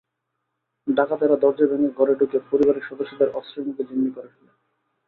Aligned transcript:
ডাকাতেরা 0.87 1.35
দরজা 1.35 1.65
ভেঙে 1.67 1.89
ঘরে 1.97 2.13
ঢুকে 2.15 2.37
পরিবারের 2.51 2.87
সদস্যদের 2.89 3.29
অস্ত্রের 3.29 3.65
মুখে 3.67 3.83
জিম্মি 3.83 4.11
করে 4.15 4.29
ফেলে। 4.33 4.51